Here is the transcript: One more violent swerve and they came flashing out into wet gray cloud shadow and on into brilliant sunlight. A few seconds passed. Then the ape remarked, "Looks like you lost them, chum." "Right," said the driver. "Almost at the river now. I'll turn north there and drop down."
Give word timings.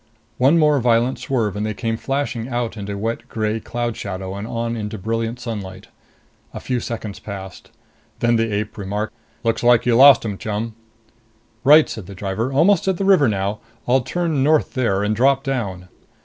One 0.39 0.57
more 0.57 0.79
violent 0.79 1.19
swerve 1.19 1.55
and 1.55 1.63
they 1.63 1.75
came 1.75 1.95
flashing 1.95 2.47
out 2.47 2.75
into 2.75 2.97
wet 2.97 3.29
gray 3.29 3.59
cloud 3.59 3.95
shadow 3.95 4.33
and 4.33 4.47
on 4.47 4.75
into 4.75 4.97
brilliant 4.97 5.39
sunlight. 5.39 5.89
A 6.55 6.59
few 6.59 6.79
seconds 6.79 7.19
passed. 7.19 7.69
Then 8.17 8.35
the 8.35 8.51
ape 8.51 8.79
remarked, 8.79 9.13
"Looks 9.43 9.61
like 9.61 9.85
you 9.85 9.95
lost 9.95 10.23
them, 10.23 10.39
chum." 10.39 10.73
"Right," 11.63 11.87
said 11.87 12.07
the 12.07 12.15
driver. 12.15 12.51
"Almost 12.51 12.87
at 12.87 12.97
the 12.97 13.05
river 13.05 13.27
now. 13.27 13.59
I'll 13.87 14.01
turn 14.01 14.41
north 14.41 14.73
there 14.73 15.03
and 15.03 15.15
drop 15.15 15.43
down." 15.43 15.87